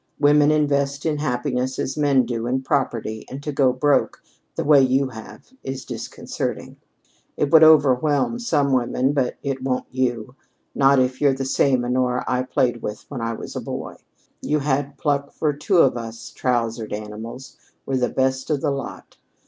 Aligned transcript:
Women 0.19 0.49
invest 0.49 1.05
in 1.05 1.19
happiness 1.19 1.77
as 1.77 1.95
men 1.95 2.25
do 2.25 2.47
in 2.47 2.63
property, 2.63 3.23
and 3.29 3.43
to 3.43 3.51
'go 3.51 3.71
broke' 3.71 4.23
the 4.55 4.63
way 4.63 4.81
you 4.81 5.09
have 5.09 5.53
is 5.63 5.85
disconcerting. 5.85 6.77
It 7.37 7.51
would 7.51 7.63
overwhelm 7.63 8.39
some 8.39 8.73
women; 8.73 9.13
but 9.13 9.37
it 9.43 9.61
won't 9.61 9.85
you 9.91 10.33
not 10.73 10.97
if 10.97 11.21
you're 11.21 11.35
the 11.35 11.45
same 11.45 11.85
Honora 11.85 12.25
I 12.27 12.41
played 12.41 12.81
with 12.81 13.05
when 13.09 13.21
I 13.21 13.33
was 13.33 13.55
a 13.55 13.61
boy. 13.61 13.97
You 14.41 14.57
had 14.57 14.97
pluck 14.97 15.31
for 15.33 15.53
two 15.53 15.77
of 15.77 15.95
us 15.95 16.31
trousered 16.31 16.93
animals 16.93 17.57
were 17.85 17.97
the 17.97 18.09
best 18.09 18.49
of 18.49 18.61
the 18.61 18.71
lot. 18.71 19.17